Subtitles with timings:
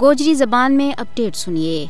[0.00, 1.86] گوجری زبان میں اپڈیٹ سنیے۔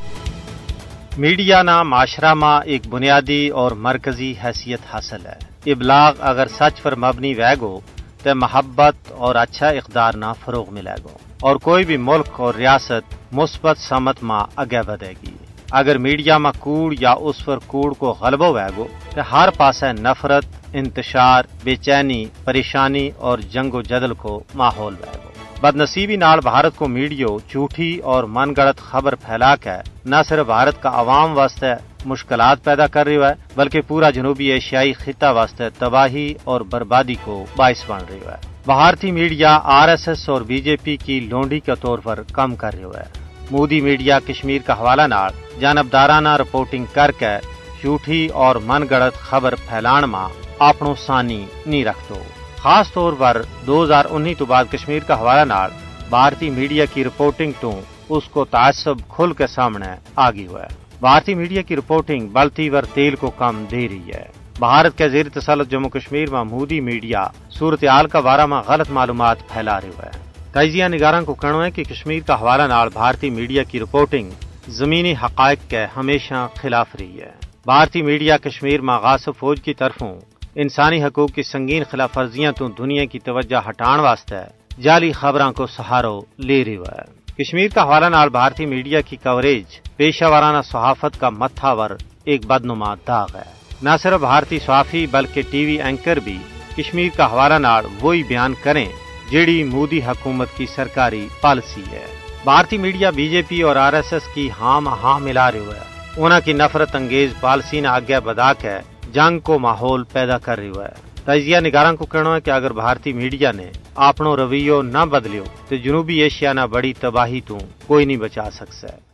[1.18, 6.94] میڈیا نا معاشرہ ماں ایک بنیادی اور مرکزی حیثیت حاصل ہے۔ ابلاغ اگر سچ پر
[6.96, 7.80] مبنی وے گو
[8.22, 13.34] تو محبت اور اچھا اقدار نہ فروغ ملے گو۔ اور کوئی بھی ملک اور ریاست
[13.34, 15.36] مثبت سمت ماں اگے بدے گی۔
[15.70, 19.92] اگر میڈیا میں کوڑ یا اس پر کوڑ کو غلبہ وے گو تو ہر پاسے
[19.92, 25.23] نفرت، انتشار، بے چینی، پریشانی اور جنگ و جدل کو ماحول وے گو
[25.62, 30.46] بد نصیبی نال بھارت کو میڈیو جھوٹی اور من گڑت خبر پھیلا کے نہ صرف
[30.46, 31.72] بھارت کا عوام واسطے
[32.06, 37.44] مشکلات پیدا کر رہی ہے، بلکہ پورا جنوبی ایشیائی خطہ واسطے تباہی اور بربادی کو
[37.56, 38.36] باعث بن رہی ہے۔
[38.66, 42.54] بھارتی میڈیا آر ایس ایس اور بی جے پی کی لونڈی کے طور پر کم
[42.56, 43.08] کر رہی ہے۔
[43.50, 47.36] مودی میڈیا کشمیر کا حوالہ نال جانبدارانہ رپورٹنگ کر کے
[47.80, 50.28] جھوٹی اور من گڑت خبر پھیلان ماں
[50.58, 52.22] اپنوں سانی نہیں رکھتو۔
[52.64, 55.70] خاص طور پر دو ہزار انی تو بعد کشمیر کا حوالہ نال
[56.10, 60.68] بھارتی میڈیا کی رپورٹنگ تو اس کو تعصب کھل کے سامنے آگی ہوا ہے
[61.00, 64.24] بھارتی میڈیا کی رپورٹنگ بلتی ور تیل کو کم دے رہی ہے۔
[64.58, 69.48] بھارت کے زیر تسلط جموں کشمیر میں مودی میڈیا صورتحال کا بارہ میں غلط معلومات
[69.48, 70.10] پھیلا رہی ہے
[70.52, 74.30] تجزیہ نگاراں کو کہنا ہے کہ کشمیر کا حوالہ نال بھارتی میڈیا کی رپورٹنگ
[74.68, 77.30] زمینی حقائق کے ہمیشہ خلاف رہی ہے۔
[77.64, 80.14] بھارتی میڈیا کشمیر میں غاصب فوج کی طرفوں
[80.56, 84.36] انسانی حقوق کی سنگین خلاف ورزیاں تو دنیا کی توجہ ہٹان واسطے
[84.82, 87.02] جعلی خبراں کو سہارو لے رہی ہے۔
[87.38, 89.64] کشمیر کا حوالہ نال بھارتی میڈیا کی کوریج
[89.96, 91.90] پیشہ ورانہ صحافت کا متھاور
[92.24, 93.50] ایک بدنما داغ ہے۔
[93.82, 96.38] نہ صرف بھارتی صحافی بلکہ ٹی وی اینکر بھی
[96.76, 98.86] کشمیر کا حوالہ نال وہی بیان کریں
[99.30, 102.06] جیڑی مودی حکومت کی سرکاری پالیسی ہے۔
[102.44, 105.94] بھارتی میڈیا بی جے پی اور آر ایس ایس کی ہاں ہاں ملا رہی ہے۔
[106.16, 110.68] انہوں کی نفرت انگیز پالیسی نے آگے بدا کے جنگ کو ماحول پیدا کر رہی
[110.68, 115.44] ہے۔ تجزیہ نگاراں کو کہنا ہے کہ اگر بھارتی میڈیا نے اپنو رویو نہ بدلیو
[115.68, 119.13] تو جنوبی ایشیا نہ بڑی تباہی تو کوئی نہیں بچا سکتا ہے۔